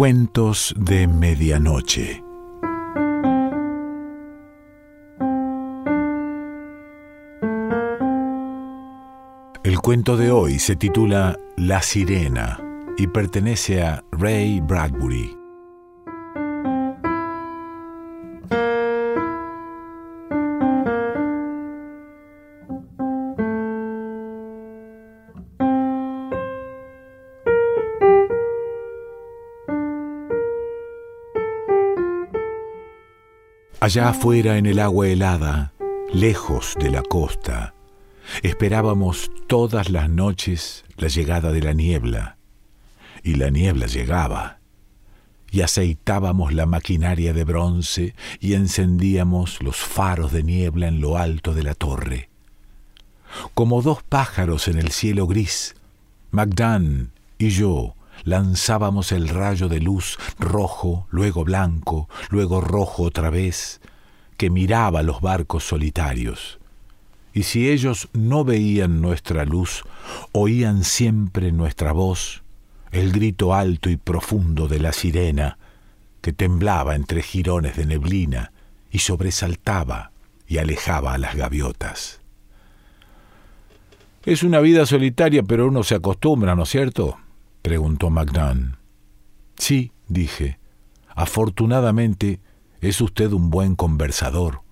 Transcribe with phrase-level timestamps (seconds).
[0.00, 2.24] Cuentos de Medianoche.
[9.62, 12.58] El cuento de hoy se titula La Sirena
[12.96, 15.39] y pertenece a Ray Bradbury.
[33.90, 35.72] Allá afuera en el agua helada,
[36.12, 37.74] lejos de la costa,
[38.40, 42.36] esperábamos todas las noches la llegada de la niebla.
[43.24, 44.60] Y la niebla llegaba.
[45.50, 51.52] Y aceitábamos la maquinaria de bronce y encendíamos los faros de niebla en lo alto
[51.52, 52.28] de la torre.
[53.54, 55.74] Como dos pájaros en el cielo gris,
[56.30, 63.80] Magdan y yo lanzábamos el rayo de luz rojo, luego blanco, luego rojo otra vez,
[64.40, 66.58] que miraba los barcos solitarios.
[67.34, 69.84] Y si ellos no veían nuestra luz,
[70.32, 72.42] oían siempre nuestra voz,
[72.90, 75.58] el grito alto y profundo de la sirena,
[76.22, 78.52] que temblaba entre jirones de neblina
[78.90, 80.10] y sobresaltaba
[80.46, 82.22] y alejaba a las gaviotas.
[84.24, 87.18] Es una vida solitaria, pero uno se acostumbra, ¿no es cierto?
[87.60, 88.78] preguntó Magdan.
[89.58, 90.58] Sí, dije.
[91.14, 92.40] Afortunadamente
[92.80, 94.62] es usted un buen conversador.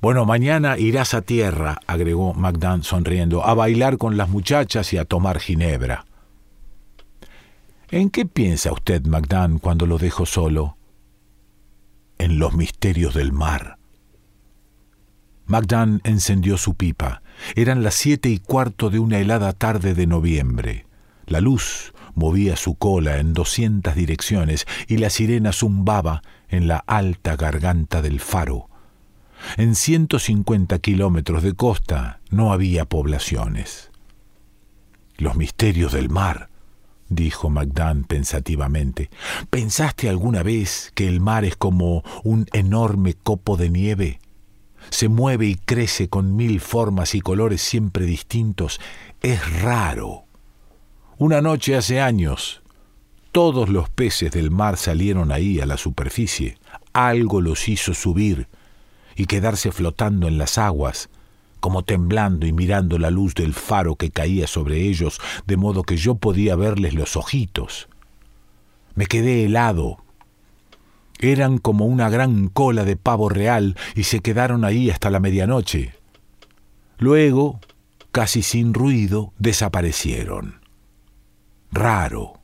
[0.00, 5.04] Bueno, mañana irás a tierra, agregó Magdan sonriendo, a bailar con las muchachas y a
[5.04, 6.04] tomar ginebra.
[7.90, 10.76] ¿En qué piensa usted, Magdan, cuando lo dejo solo?
[12.18, 13.78] En los misterios del mar.
[15.46, 17.22] Magdan encendió su pipa.
[17.56, 20.86] Eran las siete y cuarto de una helada tarde de noviembre.
[21.26, 27.36] La luz movía su cola en doscientas direcciones y la sirena zumbaba en la alta
[27.36, 28.68] garganta del faro.
[29.56, 33.90] En ciento cincuenta kilómetros de costa no había poblaciones.
[35.16, 36.48] Los misterios del mar,
[37.08, 39.10] dijo Magdan pensativamente.
[39.50, 44.20] ¿Pensaste alguna vez que el mar es como un enorme copo de nieve?
[44.90, 48.80] Se mueve y crece con mil formas y colores siempre distintos.
[49.20, 50.26] Es raro
[51.22, 52.62] una noche hace años,
[53.30, 56.58] todos los peces del mar salieron ahí a la superficie.
[56.92, 58.48] Algo los hizo subir
[59.14, 61.10] y quedarse flotando en las aguas,
[61.60, 65.96] como temblando y mirando la luz del faro que caía sobre ellos, de modo que
[65.96, 67.88] yo podía verles los ojitos.
[68.96, 69.98] Me quedé helado.
[71.20, 75.94] Eran como una gran cola de pavo real y se quedaron ahí hasta la medianoche.
[76.98, 77.60] Luego,
[78.10, 80.61] casi sin ruido, desaparecieron
[81.72, 82.34] raro.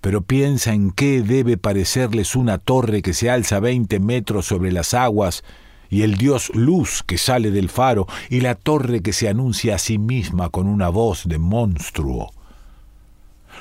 [0.00, 4.94] Pero piensa en qué debe parecerles una torre que se alza veinte metros sobre las
[4.94, 5.42] aguas
[5.88, 9.78] y el dios luz que sale del faro y la torre que se anuncia a
[9.78, 12.32] sí misma con una voz de monstruo.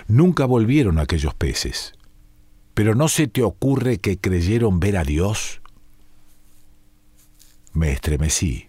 [0.07, 1.93] Nunca volvieron aquellos peces.
[2.73, 5.61] Pero ¿no se te ocurre que creyeron ver a Dios?
[7.73, 8.67] Me estremecí.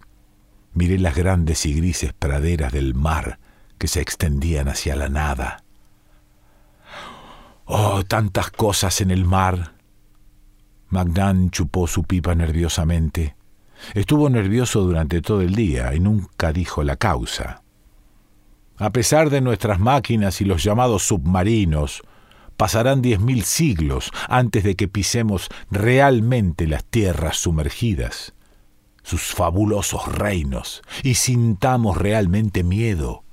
[0.73, 3.39] Miré las grandes y grises praderas del mar
[3.77, 5.63] que se extendían hacia la nada.
[7.71, 9.73] Oh, tantas cosas en el mar.
[10.87, 13.35] Magdan chupó su pipa nerviosamente.
[13.93, 17.61] Estuvo nervioso durante todo el día y nunca dijo la causa.
[18.77, 22.01] A pesar de nuestras máquinas y los llamados submarinos,
[22.57, 28.33] pasarán diez mil siglos antes de que pisemos realmente las tierras sumergidas,
[29.03, 33.25] sus fabulosos reinos, y sintamos realmente miedo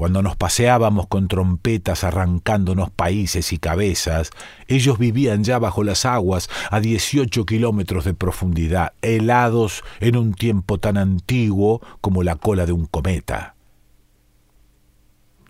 [0.00, 4.30] cuando nos paseábamos con trompetas arrancándonos países y cabezas,
[4.66, 10.78] ellos vivían ya bajo las aguas a 18 kilómetros de profundidad, helados en un tiempo
[10.78, 13.56] tan antiguo como la cola de un cometa.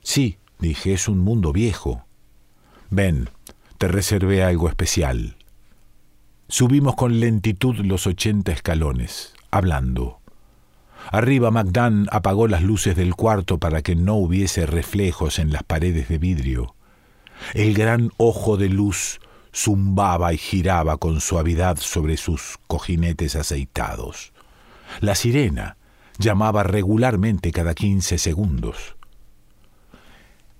[0.02, 2.04] Sí, dije, es un mundo viejo.
[2.90, 3.30] Ven,
[3.78, 5.36] te reservé algo especial.
[6.48, 10.19] Subimos con lentitud los ochenta escalones, hablando.
[11.10, 16.08] Arriba Magdan apagó las luces del cuarto para que no hubiese reflejos en las paredes
[16.08, 16.74] de vidrio.
[17.54, 19.20] El gran ojo de luz
[19.52, 24.32] zumbaba y giraba con suavidad sobre sus cojinetes aceitados.
[25.00, 25.76] La sirena
[26.18, 28.96] llamaba regularmente cada quince segundos.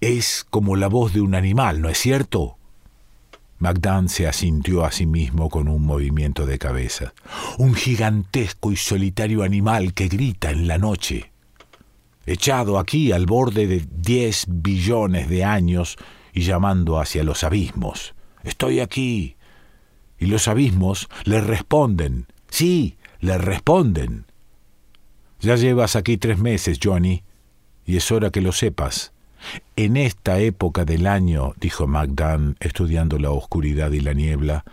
[0.01, 2.57] Es como la voz de un animal, ¿no es cierto?
[3.61, 7.13] Magdan se asintió a sí mismo con un movimiento de cabeza.
[7.59, 11.31] Un gigantesco y solitario animal que grita en la noche.
[12.25, 15.99] Echado aquí al borde de diez billones de años
[16.33, 18.15] y llamando hacia los abismos.
[18.45, 19.37] Estoy aquí.
[20.19, 22.29] Y los abismos le responden.
[22.49, 24.25] Sí, le responden.
[25.41, 27.25] Ya llevas aquí tres meses, Johnny,
[27.85, 29.13] y es hora que lo sepas.
[29.77, 34.65] En esta época del año, dijo Magdan, estudiando la oscuridad y la niebla,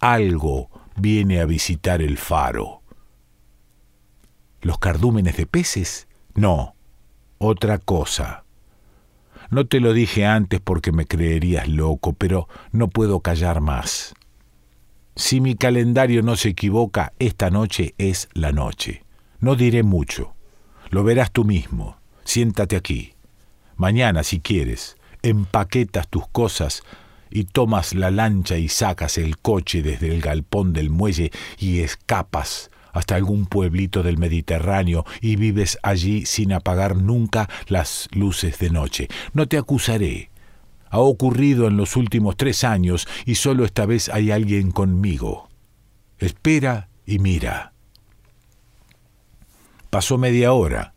[0.00, 2.82] algo viene a visitar el faro.
[4.60, 6.08] ¿Los cardúmenes de peces?
[6.34, 6.74] No,
[7.38, 8.44] otra cosa.
[9.50, 14.14] No te lo dije antes porque me creerías loco, pero no puedo callar más.
[15.16, 19.04] Si mi calendario no se equivoca, esta noche es la noche.
[19.38, 20.34] No diré mucho.
[20.90, 21.98] Lo verás tú mismo.
[22.24, 23.14] Siéntate aquí.
[23.76, 26.82] Mañana, si quieres, empaquetas tus cosas
[27.30, 32.70] y tomas la lancha y sacas el coche desde el galpón del muelle y escapas
[32.92, 39.08] hasta algún pueblito del Mediterráneo y vives allí sin apagar nunca las luces de noche.
[39.32, 40.30] No te acusaré.
[40.90, 45.48] Ha ocurrido en los últimos tres años y solo esta vez hay alguien conmigo.
[46.18, 47.72] Espera y mira.
[49.90, 50.93] Pasó media hora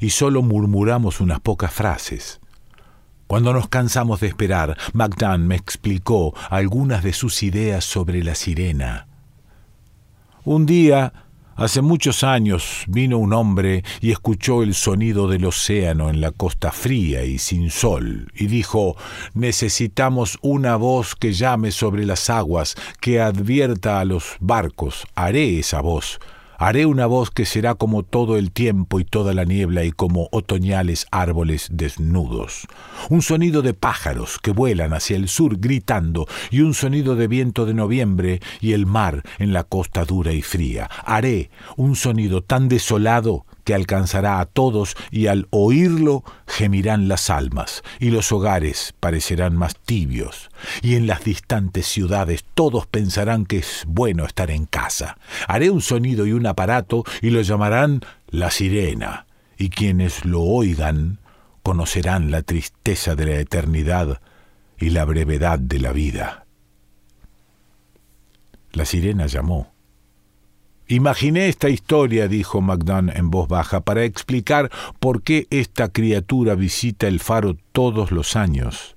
[0.00, 2.40] y solo murmuramos unas pocas frases.
[3.26, 9.06] Cuando nos cansamos de esperar, Magdan me explicó algunas de sus ideas sobre la sirena.
[10.42, 11.12] Un día,
[11.54, 16.72] hace muchos años, vino un hombre y escuchó el sonido del océano en la costa
[16.72, 18.96] fría y sin sol, y dijo,
[19.34, 25.06] necesitamos una voz que llame sobre las aguas, que advierta a los barcos.
[25.14, 26.18] Haré esa voz
[26.62, 30.28] Haré una voz que será como todo el tiempo y toda la niebla y como
[30.30, 32.66] otoñales árboles desnudos.
[33.08, 37.64] Un sonido de pájaros que vuelan hacia el sur gritando y un sonido de viento
[37.64, 40.90] de noviembre y el mar en la costa dura y fría.
[41.06, 41.48] Haré
[41.78, 48.32] un sonido tan desolado alcanzará a todos y al oírlo gemirán las almas y los
[48.32, 50.50] hogares parecerán más tibios
[50.82, 55.18] y en las distantes ciudades todos pensarán que es bueno estar en casa.
[55.48, 59.26] Haré un sonido y un aparato y lo llamarán la sirena
[59.56, 61.18] y quienes lo oigan
[61.62, 64.20] conocerán la tristeza de la eternidad
[64.78, 66.46] y la brevedad de la vida.
[68.72, 69.72] La sirena llamó.
[70.90, 77.06] Imaginé esta historia, dijo Magdan en voz baja, para explicar por qué esta criatura visita
[77.06, 78.96] el faro todos los años.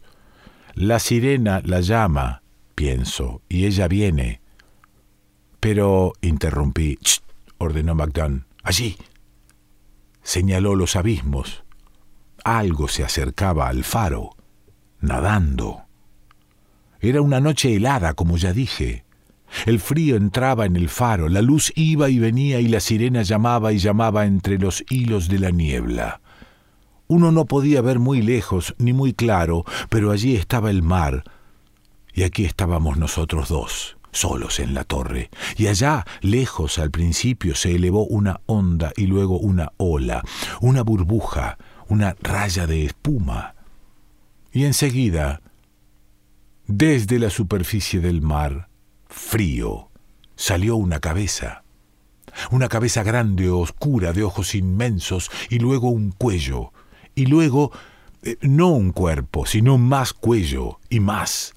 [0.74, 2.42] La sirena la llama,
[2.74, 4.42] pienso, y ella viene.
[5.60, 6.98] Pero, interrumpí,
[7.60, 8.98] ordenó Magdan, allí.
[10.24, 11.64] Señaló los abismos.
[12.44, 14.32] Algo se acercaba al faro,
[15.00, 15.84] nadando.
[17.02, 19.06] Era una noche helada, como ya dije.
[19.66, 23.72] El frío entraba en el faro, la luz iba y venía y la sirena llamaba
[23.74, 26.22] y llamaba entre los hilos de la niebla.
[27.08, 31.24] Uno no podía ver muy lejos ni muy claro, pero allí estaba el mar,
[32.14, 37.76] y aquí estábamos nosotros dos, solos en la torre, y allá, lejos al principio, se
[37.76, 40.24] elevó una onda y luego una ola,
[40.62, 41.58] una burbuja,
[41.88, 43.56] una raya de espuma.
[44.52, 45.42] Y enseguida,
[46.68, 48.70] desde la superficie del mar,
[49.14, 49.90] frío,
[50.36, 51.64] salió una cabeza.
[52.50, 56.74] Una cabeza grande, oscura, de ojos inmensos, y luego un cuello,
[57.14, 57.72] y luego
[58.24, 61.54] eh, no un cuerpo, sino más cuello y más.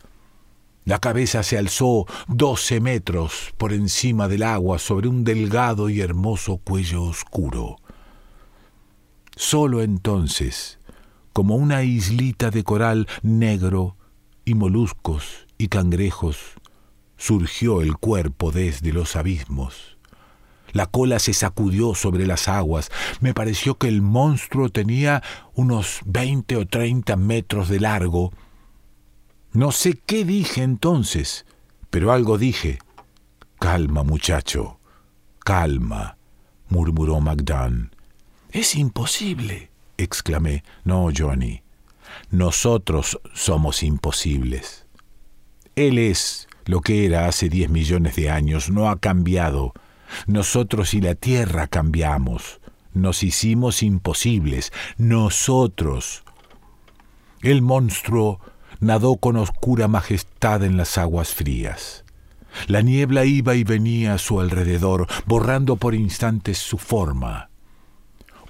[0.85, 6.59] La cabeza se alzó doce metros por encima del agua sobre un delgado y hermoso
[6.59, 7.76] cuello oscuro.
[9.35, 10.78] Solo entonces,
[11.33, 13.97] como una islita de coral negro
[14.45, 16.55] y moluscos y cangrejos,
[17.16, 19.96] surgió el cuerpo desde los abismos.
[20.73, 22.90] La cola se sacudió sobre las aguas.
[23.20, 25.23] Me pareció que el monstruo tenía
[25.54, 28.32] unos veinte o treinta metros de largo.
[29.52, 31.46] No sé qué dije entonces,
[31.88, 32.78] pero algo dije.
[33.58, 34.78] Calma, muchacho,
[35.38, 36.18] calma,
[36.68, 37.90] murmuró Magdan.
[38.50, 40.62] Es imposible, exclamé.
[40.85, 41.62] No, Johnny,
[42.30, 44.87] nosotros somos imposibles.
[45.75, 49.73] Él es lo que era hace diez millones de años no ha cambiado.
[50.26, 52.61] Nosotros y la tierra cambiamos.
[52.92, 54.73] Nos hicimos imposibles.
[54.99, 56.25] Nosotros.
[57.42, 58.40] El monstruo
[58.80, 62.04] nadó con oscura majestad en las aguas frías.
[62.66, 67.50] La niebla iba y venía a su alrededor, borrando por instantes su forma.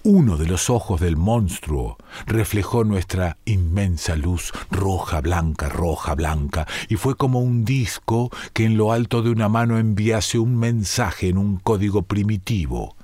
[0.09, 1.97] Uno de los ojos del monstruo
[2.27, 8.77] reflejó nuestra inmensa luz roja, blanca, roja, blanca, y fue como un disco que en
[8.77, 12.95] lo alto de una mano enviase un mensaje en un código primitivo.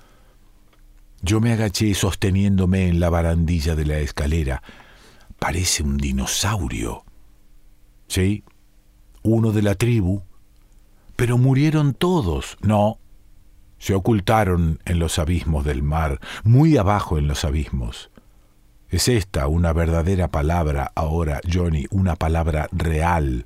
[1.22, 4.62] Yo me agaché sosteniéndome en la barandilla de la escalera.
[5.40, 7.02] Parece un dinosaurio,
[8.06, 8.44] Sí,
[9.24, 10.22] uno de la tribu.
[11.16, 12.58] Pero murieron todos.
[12.62, 12.98] No,
[13.82, 18.10] se ocultaron en los abismos del mar, muy abajo en los abismos.
[18.90, 23.44] Es esta una verdadera palabra ahora, Johnny, una palabra real,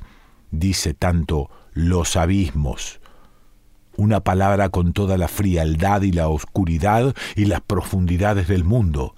[0.51, 3.01] dice tanto los abismos.
[3.97, 9.15] Una palabra con toda la frialdad y la oscuridad y las profundidades del mundo.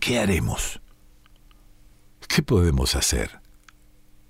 [0.00, 0.80] ¿Qué haremos?
[2.28, 3.43] ¿Qué podemos hacer?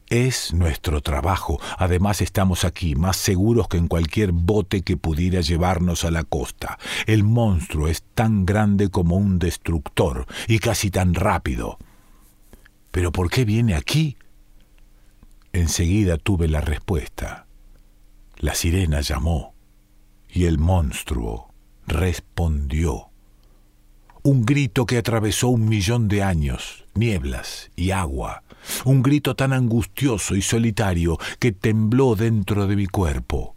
[0.09, 1.59] Es nuestro trabajo.
[1.79, 6.79] Además estamos aquí, más seguros que en cualquier bote que pudiera llevarnos a la costa.
[7.07, 11.79] El monstruo es tan grande como un destructor y casi tan rápido.
[12.91, 14.17] ¿Pero por qué viene aquí?
[15.53, 17.47] Enseguida tuve la respuesta.
[18.37, 19.55] La sirena llamó
[20.29, 21.55] y el monstruo
[21.87, 23.14] respondió.
[24.25, 28.43] Un grito que atravesó un millón de años, nieblas y agua
[28.85, 33.55] un grito tan angustioso y solitario que tembló dentro de mi cuerpo.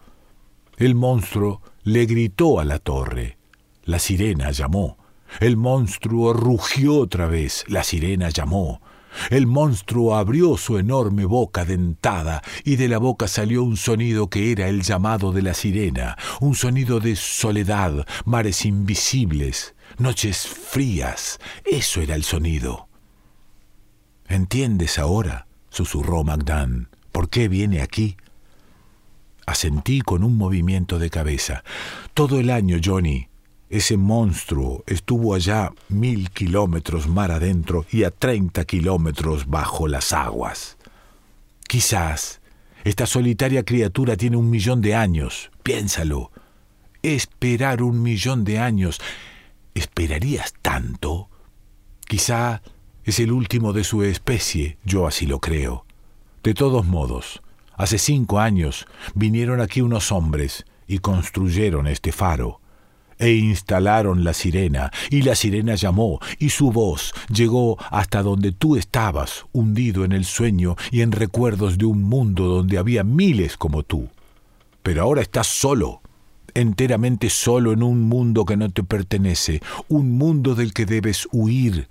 [0.78, 3.38] El monstruo le gritó a la torre.
[3.84, 4.98] La sirena llamó.
[5.40, 7.66] El monstruo rugió otra vez.
[7.68, 8.82] La sirena llamó.
[9.30, 14.52] El monstruo abrió su enorme boca dentada y de la boca salió un sonido que
[14.52, 21.40] era el llamado de la sirena, un sonido de soledad, mares invisibles, noches frías.
[21.66, 22.88] Eso era el sonido.
[24.28, 25.48] ¿Entiendes ahora?
[25.70, 26.90] susurró Magdan.
[27.12, 28.18] ¿Por qué viene aquí?
[29.46, 31.64] Asentí con un movimiento de cabeza.
[32.14, 33.30] Todo el año, Johnny,
[33.70, 40.78] ese monstruo estuvo allá mil kilómetros mar adentro y a treinta kilómetros bajo las aguas.
[41.68, 42.40] Quizás
[42.86, 45.52] esta solitaria criatura tiene un millón de años.
[45.64, 46.32] Piénsalo.
[47.04, 49.02] Esperar un millón de años.
[49.74, 51.30] ¿Esperarías tanto?
[52.08, 52.62] Quizá
[53.04, 55.86] es el último de su especie, yo así lo creo.
[56.44, 57.42] De todos modos,
[57.76, 62.62] hace cinco años vinieron aquí unos hombres y construyeron este faro
[63.20, 68.76] e instalaron la sirena, y la sirena llamó, y su voz llegó hasta donde tú
[68.76, 73.84] estabas, hundido en el sueño y en recuerdos de un mundo donde había miles como
[73.84, 74.10] tú.
[74.84, 76.02] Pero ahora estás solo,
[76.54, 81.88] enteramente solo en un mundo que no te pertenece, un mundo del que debes huir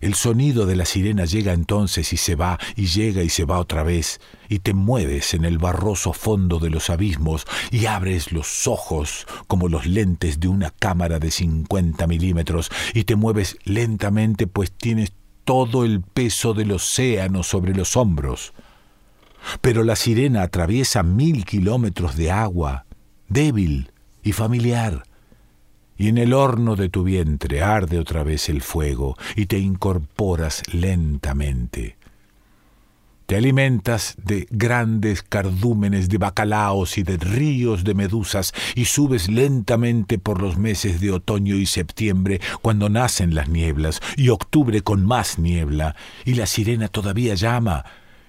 [0.00, 3.58] el sonido de la sirena llega entonces y se va, y llega y se va
[3.58, 8.66] otra vez, y te mueves en el barroso fondo de los abismos, y abres los
[8.66, 14.70] ojos como los lentes de una cámara de cincuenta milímetros, y te mueves lentamente pues
[14.70, 15.12] tienes
[15.44, 18.52] todo el peso del océano sobre los hombros.
[19.60, 22.84] Pero la sirena atraviesa mil kilómetros de agua,
[23.28, 25.04] débil y familiar,
[25.98, 30.62] y en el horno de tu vientre arde otra vez el fuego y te incorporas
[30.72, 31.96] lentamente.
[33.26, 40.18] Te alimentas de grandes cardúmenes de bacalaos y de ríos de medusas y subes lentamente
[40.18, 45.38] por los meses de otoño y septiembre cuando nacen las nieblas y octubre con más
[45.38, 47.84] niebla y la sirena todavía llama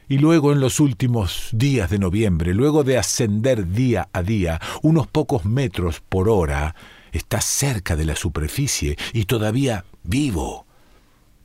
[0.09, 5.07] y luego en los últimos días de noviembre, luego de ascender día a día unos
[5.07, 6.75] pocos metros por hora,
[7.11, 10.65] Estás cerca de la superficie y todavía vivo.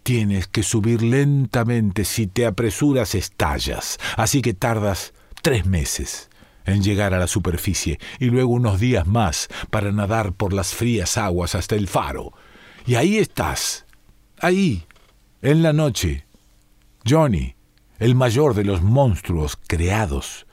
[0.02, 2.04] Tienes que subir lentamente.
[2.04, 3.98] Si te apresuras, estallas.
[4.16, 6.30] Así que tardas tres meses
[6.66, 11.16] en llegar a la superficie y luego unos días más para nadar por las frías
[11.16, 12.32] aguas hasta el faro.
[12.86, 13.86] Y ahí estás,
[14.40, 14.86] ahí,
[15.42, 16.26] en la noche.
[17.06, 17.54] Johnny,
[17.98, 20.46] el mayor de los monstruos creados.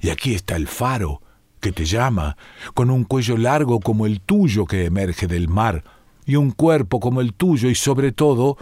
[0.00, 1.22] Y aquí está el faro,
[1.58, 2.36] que te llama,
[2.74, 5.84] con un cuello largo como el tuyo que emerge del mar,
[6.24, 8.56] y un cuerpo como el tuyo, y sobre todo,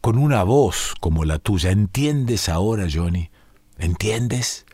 [0.00, 1.70] con una voz como la tuya.
[1.70, 3.30] ¿Entiendes ahora, Johnny?
[3.78, 4.66] ¿Entiendes?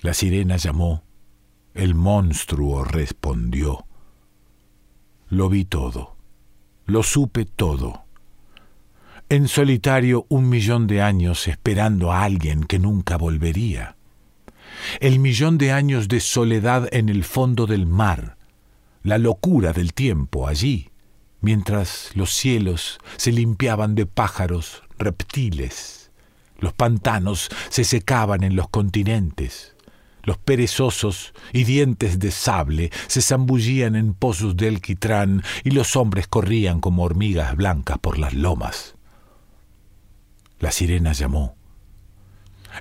[0.00, 1.02] La sirena llamó,
[1.74, 3.84] el monstruo respondió.
[5.28, 6.16] Lo vi todo,
[6.86, 8.04] lo supe todo.
[9.28, 13.96] En solitario un millón de años esperando a alguien que nunca volvería
[14.98, 18.36] el millón de años de soledad en el fondo del mar,
[19.02, 20.90] la locura del tiempo allí,
[21.40, 26.10] mientras los cielos se limpiaban de pájaros, reptiles,
[26.58, 29.74] los pantanos se secaban en los continentes,
[30.22, 36.26] los perezosos y dientes de sable se zambullían en pozos de alquitrán y los hombres
[36.26, 38.96] corrían como hormigas blancas por las lomas.
[40.58, 41.59] La sirena llamó.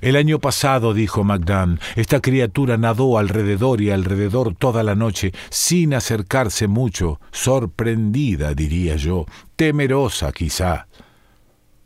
[0.01, 5.93] El año pasado, dijo Magdan, esta criatura nadó alrededor y alrededor toda la noche, sin
[5.93, 10.87] acercarse mucho, sorprendida, diría yo, temerosa quizá.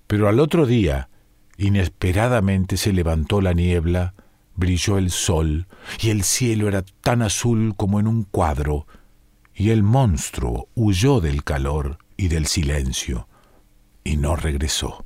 [0.08, 1.10] Pero al otro día,
[1.58, 4.16] Inesperadamente se levantó la niebla,
[4.56, 5.68] brilló el sol,
[6.02, 8.88] y el cielo era tan azul como en un cuadro,
[9.54, 13.28] y el monstruo huyó del calor y del silencio,
[14.04, 15.06] y no regresó.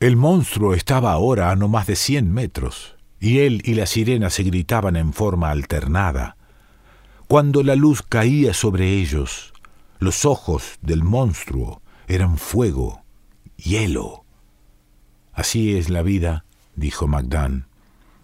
[0.00, 4.30] El monstruo estaba ahora a no más de cien metros, y él y la sirena
[4.30, 6.36] se gritaban en forma alternada.
[7.26, 9.52] Cuando la luz caía sobre ellos,
[9.98, 13.02] los ojos del monstruo eran fuego,
[13.56, 14.24] hielo.
[15.32, 16.44] Así es la vida,
[16.76, 17.66] dijo Magdan.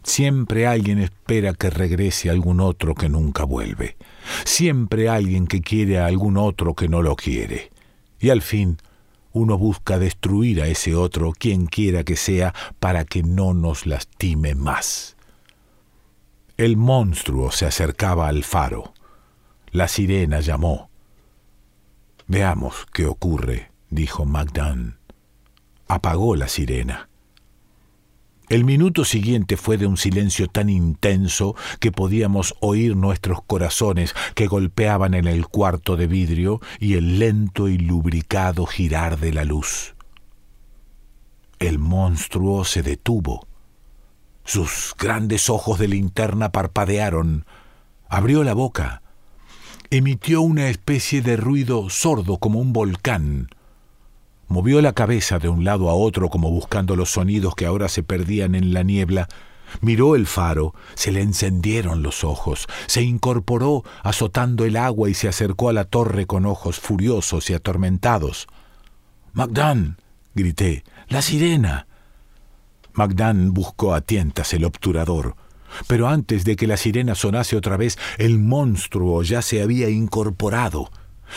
[0.04, 3.97] Siempre alguien espera que regrese algún otro que nunca vuelve.
[4.45, 7.73] Siempre alguien que quiere a algún otro que no lo quiere.
[8.21, 8.78] Y al fin
[9.34, 14.54] uno busca destruir a ese otro, quien quiera que sea, para que no nos lastime
[14.54, 15.16] más.
[16.56, 18.94] El monstruo se acercaba al faro.
[19.72, 20.88] La sirena llamó.
[22.28, 24.98] Veamos qué ocurre, dijo Magdan.
[25.88, 27.08] Apagó la sirena.
[28.50, 34.46] El minuto siguiente fue de un silencio tan intenso que podíamos oír nuestros corazones que
[34.46, 39.94] golpeaban en el cuarto de vidrio y el lento y lubricado girar de la luz.
[41.58, 43.46] El monstruo se detuvo.
[44.44, 47.46] Sus grandes ojos de linterna parpadearon.
[48.08, 49.00] Abrió la boca.
[49.88, 53.48] Emitió una especie de ruido sordo como un volcán.
[54.48, 58.02] Movió la cabeza de un lado a otro como buscando los sonidos que ahora se
[58.02, 59.28] perdían en la niebla.
[59.80, 65.28] Miró el faro, se le encendieron los ojos, se incorporó azotando el agua y se
[65.28, 68.46] acercó a la torre con ojos furiosos y atormentados.
[69.32, 69.96] Magdan,
[70.34, 71.86] grité, la sirena.
[72.92, 75.34] Magdan buscó a tientas el obturador,
[75.88, 80.90] pero antes de que la sirena sonase otra vez, el monstruo ya se había incorporado.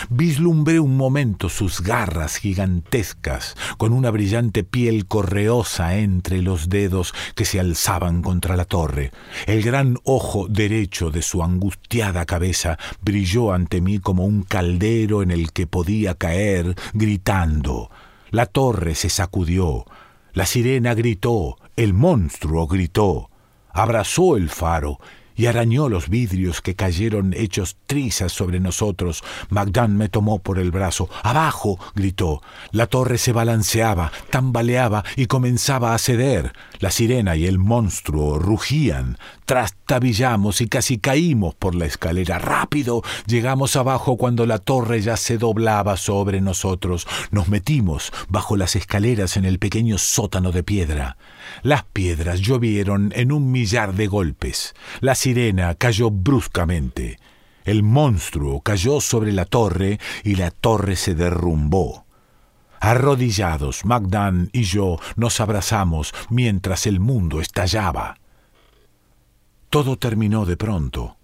[0.09, 7.45] Vislumbré un momento sus garras gigantescas, con una brillante piel correosa entre los dedos que
[7.45, 9.11] se alzaban contra la torre.
[9.45, 15.31] El gran ojo derecho de su angustiada cabeza brilló ante mí como un caldero en
[15.31, 17.89] el que podía caer, gritando.
[18.29, 19.85] La torre se sacudió,
[20.33, 23.29] la sirena gritó, el monstruo gritó,
[23.73, 24.99] abrazó el faro
[25.37, 29.23] y arañó los vidrios que cayeron hechos trizas sobre nosotros.
[29.49, 31.09] Magdan me tomó por el brazo.
[31.23, 31.79] ¡Abajo!
[31.95, 32.41] gritó.
[32.71, 36.53] La torre se balanceaba, tambaleaba y comenzaba a ceder.
[36.79, 39.17] La sirena y el monstruo rugían.
[39.45, 42.39] Trastabillamos y casi caímos por la escalera.
[42.39, 43.03] ¡Rápido!
[43.27, 47.07] Llegamos abajo cuando la torre ya se doblaba sobre nosotros.
[47.31, 51.17] Nos metimos bajo las escaleras en el pequeño sótano de piedra.
[51.63, 54.75] Las piedras llovieron en un millar de golpes.
[54.99, 57.19] La sirena cayó bruscamente.
[57.65, 62.05] El monstruo cayó sobre la torre y la torre se derrumbó.
[62.79, 68.17] Arrodillados, Magdan y yo nos abrazamos mientras el mundo estallaba.
[69.69, 71.17] Todo terminó de pronto,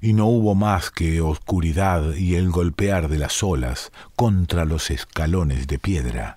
[0.00, 5.66] y no hubo más que oscuridad y el golpear de las olas contra los escalones
[5.66, 6.36] de piedra.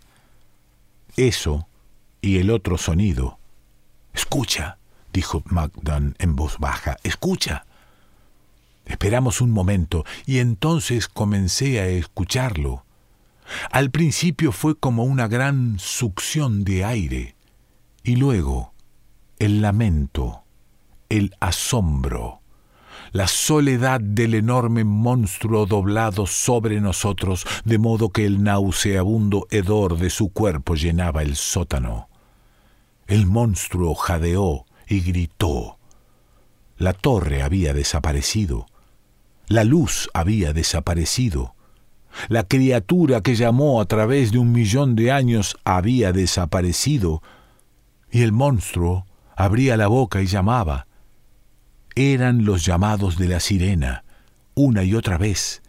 [1.16, 1.68] Eso
[2.22, 3.40] y el otro sonido.
[4.14, 4.78] Escucha,
[5.12, 7.66] dijo Magdan en voz baja, escucha.
[8.86, 12.86] Esperamos un momento y entonces comencé a escucharlo.
[13.72, 17.36] Al principio fue como una gran succión de aire
[18.04, 18.74] y luego
[19.40, 20.44] el lamento,
[21.10, 22.42] el asombro,
[23.12, 30.10] la soledad del enorme monstruo doblado sobre nosotros, de modo que el nauseabundo hedor de
[30.10, 32.11] su cuerpo llenaba el sótano.
[33.08, 35.78] El monstruo jadeó y gritó.
[36.78, 38.66] La torre había desaparecido.
[39.48, 41.56] La luz había desaparecido.
[42.28, 47.22] La criatura que llamó a través de un millón de años había desaparecido.
[48.12, 50.88] Y el monstruo abría la boca y llamaba.
[51.96, 54.04] Eran los llamados de la sirena,
[54.56, 55.61] una y otra vez.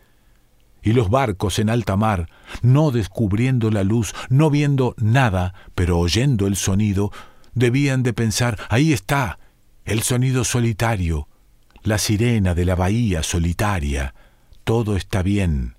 [0.82, 2.28] Y los barcos en alta mar,
[2.62, 7.12] no descubriendo la luz, no viendo nada, pero oyendo el sonido,
[7.54, 9.38] debían de pensar, ahí está,
[9.84, 11.28] el sonido solitario,
[11.82, 14.14] la sirena de la bahía solitaria,
[14.64, 15.76] todo está bien,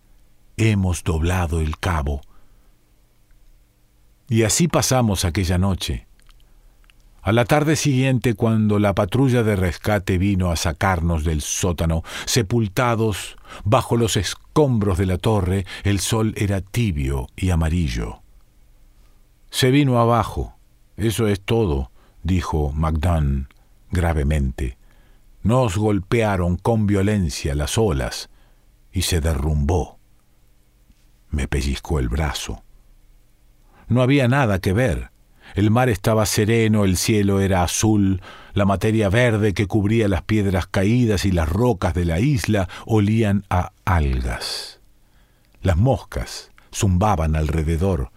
[0.58, 2.22] hemos doblado el cabo.
[4.30, 6.08] Y así pasamos aquella noche.
[7.24, 13.38] A la tarde siguiente, cuando la patrulla de rescate vino a sacarnos del sótano, sepultados
[13.64, 18.20] bajo los escombros de la torre, el sol era tibio y amarillo.
[19.52, 20.58] Se vino abajo,
[20.98, 21.92] eso es todo,
[22.24, 23.48] dijo Magdan
[23.90, 24.78] gravemente.
[25.44, 28.30] Nos golpearon con violencia las olas
[28.92, 29.98] y se derrumbó.
[31.30, 32.64] Me pellizcó el brazo.
[33.88, 35.13] no había nada que ver.
[35.54, 38.22] El mar estaba sereno, el cielo era azul,
[38.54, 43.46] la materia verde que cubría las piedras caídas y las rocas de la isla olían
[43.50, 44.80] a algas.
[45.62, 48.12] Las moscas zumbaban alrededor,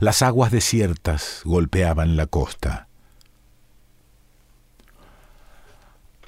[0.00, 2.89] las aguas desiertas golpeaban la costa.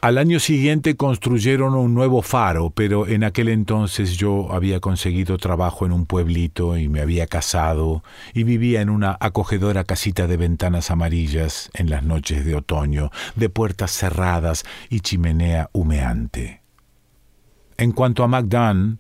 [0.03, 5.87] Al año siguiente construyeron un nuevo faro, pero en aquel entonces yo había conseguido trabajo
[5.87, 8.03] en un pueblito y me había casado
[8.35, 13.49] y vivía en una acogedora casita de ventanas amarillas en las noches de otoño, de
[13.49, 16.63] puertas cerradas y chimenea humeante.
[17.77, 18.99] En cuanto a MacDunn,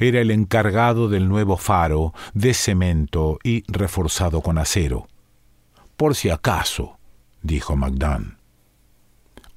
[0.00, 5.08] era el encargado del nuevo faro de cemento y reforzado con acero.
[5.96, 6.98] Por si acaso,
[7.40, 8.41] dijo MacDunn.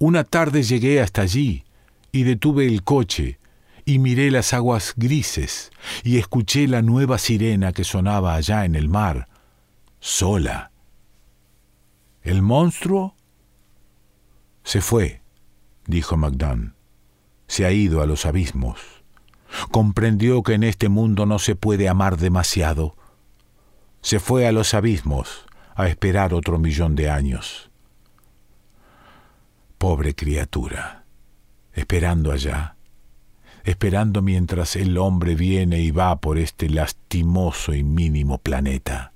[0.05, 1.63] Una tarde llegué hasta allí
[2.11, 3.39] y detuve el coche
[3.85, 5.71] y miré las aguas grises
[6.03, 9.27] y escuché la nueva sirena que sonaba allá en el mar,
[9.99, 10.69] sola.
[12.21, 13.15] ¿El monstruo?
[14.63, 15.23] Se fue,
[15.87, 16.75] dijo MacDunn.
[17.47, 18.79] Se ha ido a los abismos.
[19.71, 22.95] Comprendió que en este mundo no se puede amar demasiado.
[24.01, 27.71] Se fue a los abismos a esperar otro millón de años.
[29.77, 31.03] Pobre criatura,
[31.73, 32.75] esperando allá,
[33.63, 39.11] esperando mientras el hombre viene y va por este lastimoso y mínimo planeta.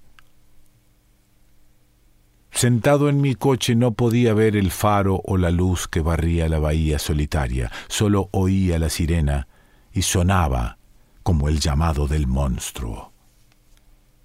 [2.51, 6.59] Sentado en mi coche no podía ver el faro o la luz que barría la
[6.59, 9.47] bahía solitaria, solo oía la sirena
[9.93, 10.77] y sonaba
[11.23, 13.13] como el llamado del monstruo.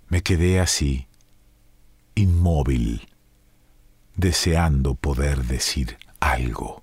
[0.08, 1.06] Me quedé así,
[2.14, 3.08] inmóvil,
[4.16, 6.80] deseando poder decir algo.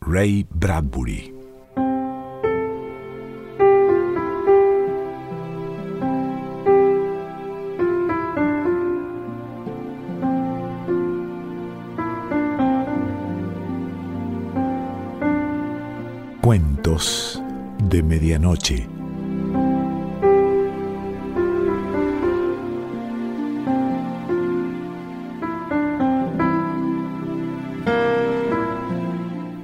[0.00, 1.32] Ray Bradbury
[16.42, 17.42] Cuentos
[17.88, 18.93] de Medianoche